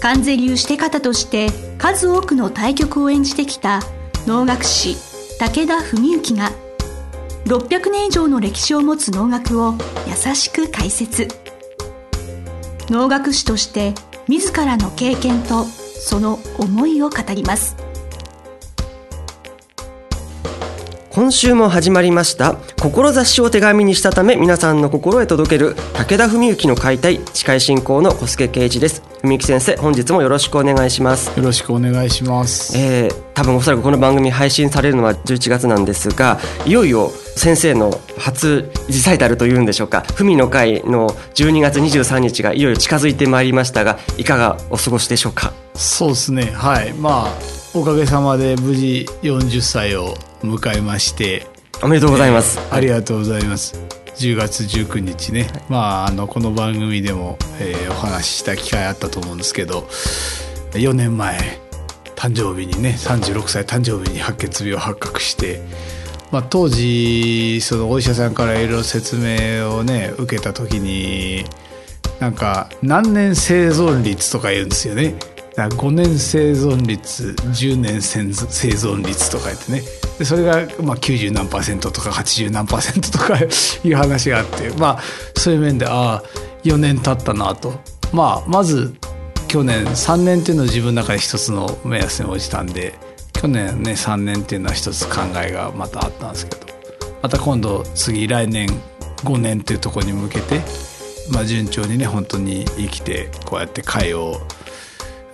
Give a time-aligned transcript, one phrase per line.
[0.00, 3.80] 関税流して方として数多くの対局を演じてきた
[4.26, 4.96] 能楽師
[5.38, 6.50] 武田文幸が
[7.46, 9.74] 600年以上の歴史を持つ能楽を
[10.06, 11.28] 優しく解説。
[12.88, 13.94] 能楽師として
[14.28, 17.76] 自らの経験とその思いを語ります。
[21.10, 29.02] 今週も始まりました志を手紙にしたため皆さんの心へ届ける武田文幸の解体司会進行の小助圭一です。
[29.26, 31.36] 文幸先生本日もよろしくお願いします。
[31.36, 32.78] よろしくお願いします。
[32.78, 40.04] えー、多分おそらくこの番組配信されるのは11月なんですがいよいよ先生の初リサイタルというんでしょうか。
[40.16, 45.52] 文の会の12月23日がいよいよ近づいてまいりましたがいかがお過ごしでしょうか？
[45.74, 46.44] そうですね。
[46.44, 46.92] はい。
[46.94, 47.34] まあ
[47.74, 51.46] おかげさまで無事40歳を迎えまして。
[51.82, 53.78] おめでとうございます、えー、ありがとうございます
[54.16, 59.80] 10月19日ね、はい、まああのこの番組でも、えー、お話しした機会あったと思うんですけど
[60.72, 61.38] 4年前
[62.14, 65.60] 誕生日にね36歳誕生日に白血病発覚して、
[66.32, 71.44] まあ、当時そのお医者さんからいろいろ説明をね受けた時に
[72.18, 75.14] なんか何年生存率とか言うんですよね。
[75.56, 79.82] 5年生存率10年生存率とか言ってね。
[80.24, 84.70] それがまあ90何パーセントとか80何パーセントとかいう話があって。
[84.78, 85.02] まあ
[85.34, 86.22] そういう面でああ
[86.64, 87.80] 4年経ったなと。
[88.12, 88.94] まあまず
[89.48, 92.94] 去年3年っていうのは自分の中で一つの目安に応じたんで
[93.32, 96.66] 去年ね3年っていうのは一つ考えがまたあったんですけど。
[97.22, 98.68] また今度次来年
[99.24, 100.60] 5年っていうところに向けて、
[101.32, 104.40] まあ、順調にね本当に生きてこうやって会を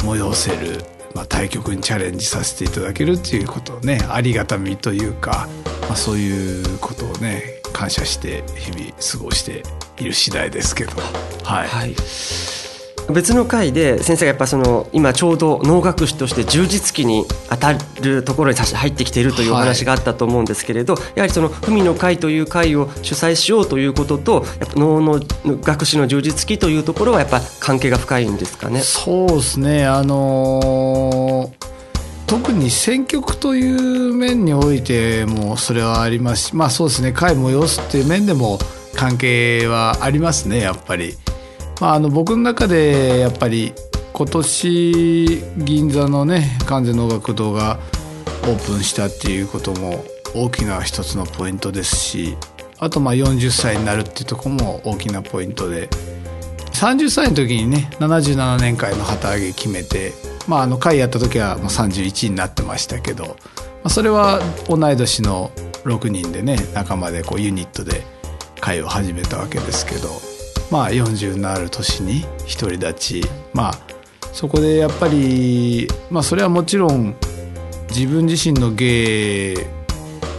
[0.02, 5.48] 催せる、まあ、対局にチャレンジさせていただけるっていうことをねありがたみというか、
[5.82, 9.62] まあ、そういうことをね感謝して日々過ごして
[9.98, 10.92] いる次第ですけど。
[11.44, 12.61] はい、はい。
[13.10, 28.80] 別の回で先生がやっぱその今ちょうど能楽師として充実期に当たるところに入ってきているというお話があったと思うんですけれど、はい、やはりその文の会という会を主催しようということとやっぱ能の学士の充実期というところはやっぱ関係が深いんですかね？
[28.80, 31.72] そうですねあのー
[32.28, 38.58] 特に選曲という面においてもそれはありますしまあそうですね会催すっていう面でも
[38.94, 41.14] 関係はありますねやっぱり。
[41.82, 43.72] まあ、あの僕の中でやっぱり
[44.12, 47.80] 今年銀座のね完全能楽堂が
[48.44, 52.36] オープンしたっていうことも大きな一つのポイントですし
[52.78, 55.88] あとまあ40歳になるっていうとこも大きなポイントで
[56.72, 60.12] 30歳の時にね77年会の旗揚げ決めて、
[60.46, 63.34] まあ、あの会やった時はもう31になってましたけど、ま
[63.86, 64.38] あ、それは
[64.68, 65.50] 同い年の
[65.82, 68.04] 6人でね仲間でこうユニットで
[68.60, 70.31] 会を始めたわけですけど。
[70.72, 72.24] まあ、40になる年に
[72.58, 73.24] 独り立ち。
[73.52, 73.78] まあ
[74.32, 77.14] そこでやっぱりまあそれはもちろん
[77.90, 79.54] 自分自身の芸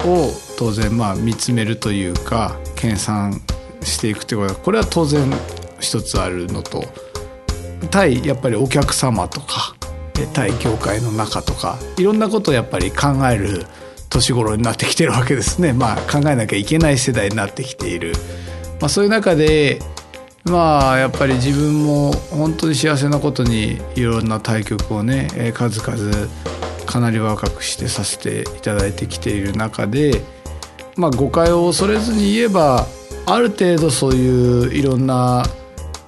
[0.03, 3.39] を当然まあ見つめるというか研鑽
[3.85, 5.31] していくということはこれは当然
[5.79, 6.83] 一つあるのと。
[7.91, 9.75] 対やっぱりお客様とか
[10.33, 13.67] 対業界の中とかいろんなことをやっぱり考える
[14.09, 15.73] 年頃になってきてるわけですね。
[15.73, 18.13] まあ考えなきゃいけない世代になってきている、
[18.79, 19.79] まあ、そういう中で
[20.45, 26.27] まあやっぱり自分も本当に幸せなことにいろんな対局をね数々
[26.85, 30.21] かなり若くしてさせていただいてきている中で、
[30.97, 32.85] まあ、誤解を恐れずに言えば
[33.25, 35.45] ある程度そういういろんな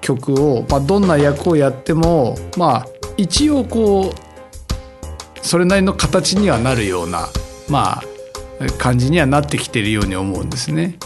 [0.02, 7.30] 曲を、まあ、どんな役をやってもまあ一応こうそれなりの形にはなるような
[7.70, 8.04] まあ
[8.78, 10.98] 感じにはなってきてるように思うんですね。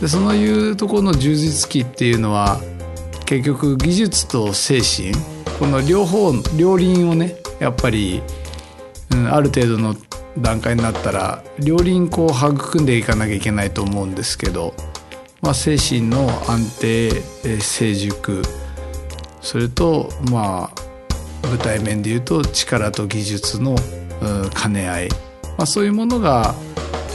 [0.00, 2.60] でそのいうところの充実期っていうのは
[3.26, 5.12] 結局技術と精神
[5.58, 8.22] この両方両輪をねやっぱり、
[9.12, 9.94] うん、ある程度の
[10.38, 14.74] 段階になったら両輪こう育んでいかなきゃいけないと思うんですけど、
[15.42, 17.10] まあ、精神の安定
[17.60, 18.42] 成熟
[19.42, 20.70] それとま
[21.44, 23.74] あ舞台面でいうと力と技術の、
[24.62, 25.08] 兼ね合い、
[25.56, 26.54] まあ、そういうものが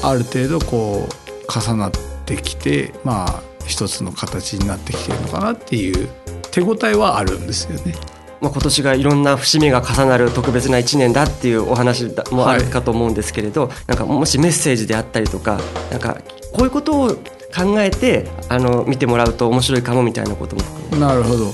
[0.04, 6.10] ある程度こう重なってってきてまあ一つの形になってきてるのかなっていう
[6.52, 7.94] 手応えはあるんですよね。
[8.42, 16.18] まあ、今年がいろんな節目が重なる特別な1年だっていうお話もあるかと思うんですけれど、はい、なんかもしメッセージであったりとかなんか
[16.52, 20.62] こういうことを考えてあの見てもらうと面白いかもみたいなことも
[20.98, 21.54] なるほど。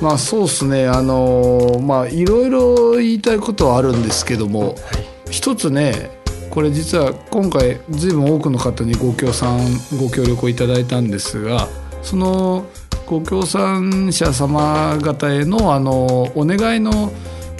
[0.00, 0.86] まあそうですね。
[0.86, 4.76] あのまあいろいろ言いたいことはあるんですけども、はい、
[5.30, 6.10] 一つね
[6.54, 9.58] これ実は今回ずいぶん多くの方にご協賛
[9.98, 11.68] ご協力をいただいたんですが
[12.02, 12.64] その
[13.06, 17.12] ご協賛者様方へのあのお願いの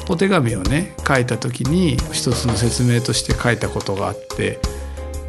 [0.08, 4.60] お手紙をね書いた時に一つの説明として書いたことがあって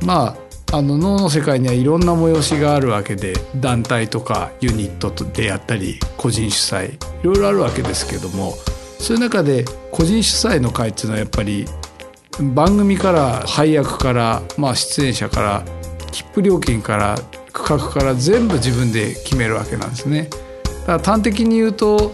[0.06, 0.38] ま
[0.72, 8.54] ああの脳の世界にはいろんな催しがあるわけで団体とかユニットであったり個人主催いろいろあるわけですけども
[9.00, 11.66] そういう中で個人主催の会っていうのはやっぱり
[12.42, 15.66] 番組から配役から、まあ、出演者から
[16.12, 17.16] 切符料金から
[17.54, 20.30] 区画から全部自分で決めるわけなんですね。
[20.82, 22.14] だから端的に言うと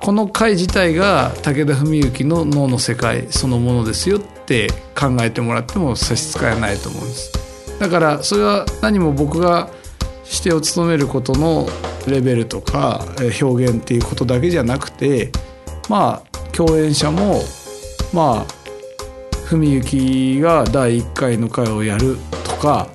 [0.00, 7.32] この回自体が武田文幸の脳の世界そのものですよって考えてもらっても差し支えないと思うんです。
[7.78, 9.70] だからそれは何も僕が
[10.24, 11.68] 指定を務めることの
[12.06, 13.04] レベルとか
[13.40, 15.30] 表現っていうことだけじゃなくて
[15.88, 17.42] まあ共演者も
[18.12, 18.61] まあ
[19.56, 22.88] 文幸が第1回の回をやるとか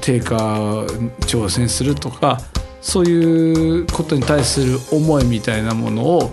[0.00, 0.84] 定価
[1.26, 2.38] 挑戦するとか
[2.80, 6.30] そういうことに対する思いみたいなものを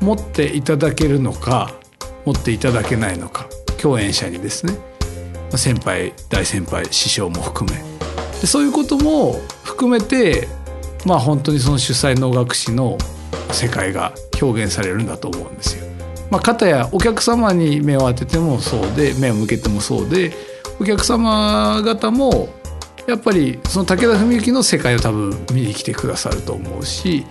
[0.00, 1.72] 持っていただけるのか
[2.24, 3.46] 持っていただけないのか
[3.80, 4.76] 共演者にですね
[5.56, 7.78] 先輩大先輩師匠も含め
[8.40, 9.34] でそういうことも
[9.64, 10.48] 含めて
[11.06, 12.96] まあ本当にその主催能楽師の
[13.50, 15.91] 世界が表現されるんだと思うんですよ。
[16.32, 20.32] まあ、片やお客様に目を当ててもそうで目を向けてもそうで
[20.80, 22.48] お客様方も
[23.06, 27.26] やっぱりその武田文幸の世界を多分見に来てくださると思うし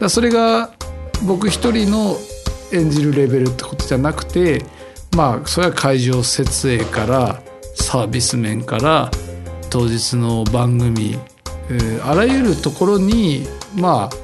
[0.00, 0.72] だそれが
[1.26, 2.16] 僕一人の
[2.72, 4.64] 演じるレベルってことじゃなくて
[5.14, 7.42] まあそれは会場設営から
[7.74, 9.10] サービス面から
[9.68, 11.18] 当日の番組、
[11.68, 14.16] えー、あらゆるところにまあ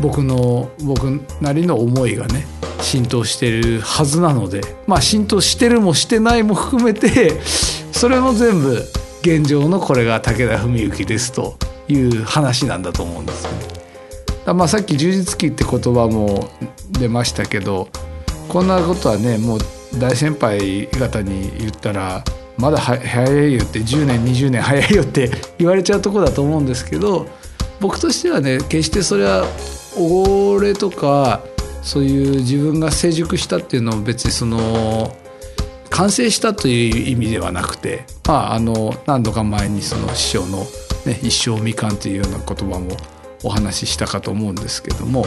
[0.00, 1.04] 僕の僕
[1.40, 2.46] なりの思いがね
[2.80, 7.40] 浸透してるはずなのでまあ浸透してるもしてないも含めて
[7.92, 8.82] それも全部
[9.22, 11.56] 現状のこれが武田文幸ですと
[11.88, 14.52] いう話なんだと思うんですよね。
[14.54, 16.48] まあさっき充実期って言葉も
[16.92, 17.88] 出ましたけど
[18.48, 19.58] こんなことはねもう
[19.98, 22.22] 大先輩方に言ったら
[22.56, 27.26] まだ早いよって10年20年早いよって言われちゃうとこだと思うんですけど
[27.80, 29.44] 僕としてはね決してそれは
[29.96, 31.40] おごれとか
[31.82, 35.16] そういう自分が成熟したっていうのを別にその
[35.90, 40.66] 完成したという意味ではなくて、まあ、あの何度か前にその師匠の、
[41.06, 42.96] ね「一生みかん」というような言葉も
[43.42, 45.24] お話ししたかと思うんですけども、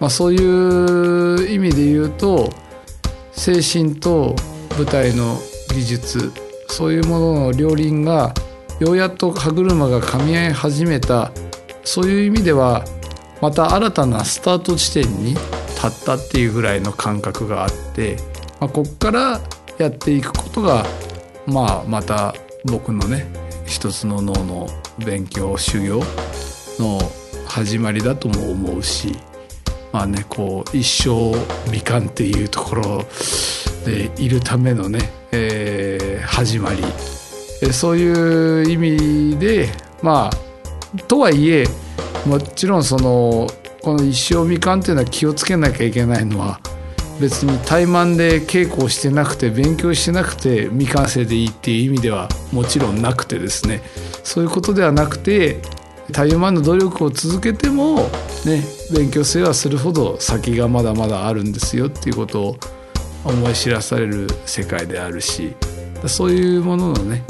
[0.00, 2.50] まあ、そういう意味で言うと
[3.32, 4.34] 精神と
[4.76, 5.38] 舞台の
[5.74, 6.32] 技術
[6.68, 8.32] そういうものの両輪が
[8.78, 11.32] ようやっと歯車が噛み合い始めた
[11.84, 12.84] そういう意味では
[13.40, 18.16] また新たなスタート地点に立ったっていうぐらいの感覚があって、
[18.60, 19.40] まあ、こっから
[19.78, 20.84] やっていくことが
[21.46, 22.34] まあまた
[22.64, 23.26] 僕のね
[23.66, 26.02] 一つの脳の勉強修行
[26.78, 26.98] の
[27.46, 29.16] 始まりだとも思うし
[29.92, 31.34] まあねこう一生
[31.70, 33.04] みかんっていうところ
[33.84, 34.98] でいるためのね、
[35.32, 36.82] えー、始まり。
[37.72, 39.68] そういう意味で
[40.02, 41.66] まあとはいえ
[42.26, 43.48] もちろんその
[43.82, 46.60] この一生みかんっていうのは気をつけなきゃいけないのは
[47.20, 53.82] 別に怠慢で稽古をしてなくて勉強してなくて未完成でいいっていう意味ではもちろんなくてですね。
[54.24, 55.60] そういうことではなくて
[56.12, 58.10] たゆまぬ努力を続けても
[58.44, 62.56] ね勉強せはするほど先がまだまだあるんですよっていうことを
[63.24, 65.54] 思い知らされる世界であるし
[66.06, 67.22] そういうもののね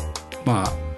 [0.44, 0.89] まあ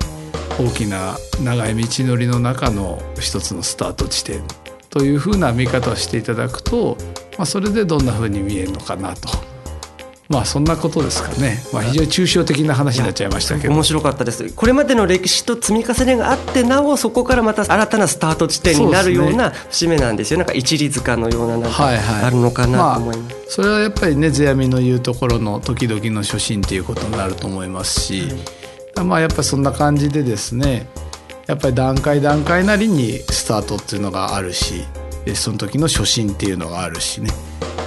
[0.59, 4.42] 大きな長い道のりの中の一つのスタート地点
[4.90, 6.97] というふうな見方をしていただくと、
[7.38, 9.52] まあ、それでどんなふうに見えるのかなと。
[10.28, 13.75] まあそんなことですかね、まあ、非常に抽象的な話になっちゃいましたけど。
[13.75, 14.50] 面白かったです。
[14.54, 28.28] これまでの歴史と積み重ねがあってなおそこからまた新たなスタート地点になるような節目なんですよ、ね、なんか一里塚のようななんかあるのかなと思います、まあ、それはやっぱりね世阿弥の言うところの時々の初心ということになると思いますし、
[29.04, 30.87] まあやっぱそんな感じでですね
[31.47, 34.85] やっぱり段階段階なりにスタートっていうのがあるし
[35.35, 37.30] その時の初心っていうのがあるしね。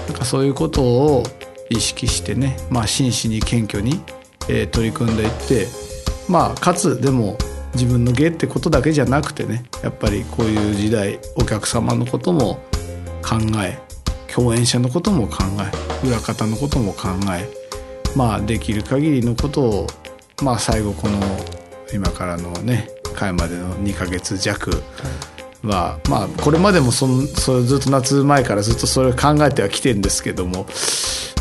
[0.07, 1.24] なんかそういうことを
[1.69, 4.01] 意識してね、まあ、真摯に謙虚に、
[4.48, 5.67] えー、取り組んでいって
[6.29, 7.38] まあかつでも
[7.74, 12.55] 自分の芸ってことだけじゃなくてねやっぱりこういう時代お客様のことも
[13.22, 13.79] 考え
[14.31, 15.43] 共演者のことも考
[16.03, 17.50] え裏方のことも考え
[18.15, 19.88] まあできる限りのことを
[20.42, 21.20] まあ最後この
[21.94, 24.84] 今からのね会までの2ヶ月弱
[25.63, 30.65] は、まあこれまでもそんそれずっと夏前からずっとそれを考えてはきてるんですけども、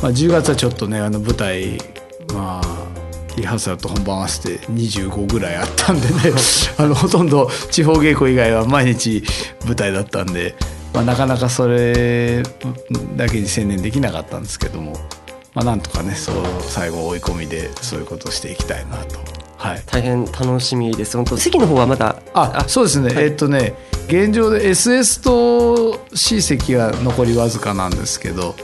[0.02, 1.78] まあ、10月はちょっとねあの舞台
[2.32, 2.84] まあ
[3.36, 6.14] リハーサルと本番合わせて25ぐらいあったんでね
[6.78, 9.24] あのほとんど地方稽古以外は毎日
[9.64, 10.54] 舞台だったんで、
[10.92, 12.42] まあ、なかなかそれ
[13.16, 14.96] だけに専念できなかったんですけども、
[15.54, 19.18] まあ、なんとかねそう最後追い込みでそういうことをしていきたいなと。
[19.56, 21.16] はい、大変楽しみです。
[21.16, 23.74] 本当席の方はまだあそうですね、はい、えっとね
[24.08, 28.54] 現状で SS と C 席は残りわずかなんですけど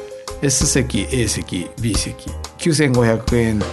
[0.43, 2.29] S 席 A 席 B 席
[2.59, 3.67] 9500円と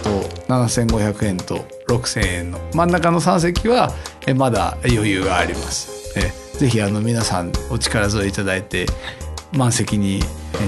[0.48, 3.92] 7500円と6000円の真ん中の3席は
[4.34, 6.14] まだ余裕があります。
[6.16, 8.86] えぜひあの皆さんお力添えいただいて
[9.52, 10.20] 満席に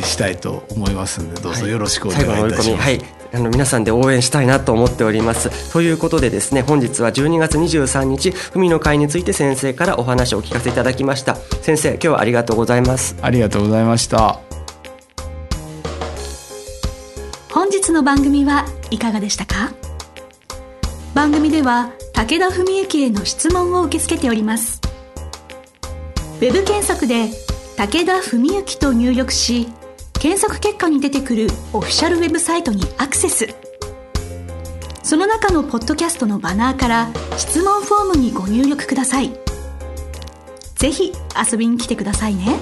[0.02, 3.00] したいと思いますのでどうぞよろしくお願いいたします、はい、
[3.32, 5.72] あの皆さんで応援したいなと思っております。
[5.72, 11.36] ということでですね本日は12月23日海の会について先生からお話をお聞かせいただきました。
[11.36, 13.16] 先生今日はありがとうございます。
[13.22, 14.40] ありがとうございました。
[17.50, 19.72] 本日の番組はいかがでしたか？
[21.14, 24.80] 番組では武田文幸への質問を受け付けております。
[26.40, 27.28] ウェブ検索で
[27.80, 29.66] 武田文幸と入力し
[30.20, 33.54] 検索結果に出てくるオフィシャルウェブサイトにアクセス
[35.02, 37.08] その中のポッドキャストのバナーから
[37.38, 39.30] 質問フォームにご入力ください
[40.74, 41.12] 是非
[41.50, 42.58] 遊びに来てくださいね。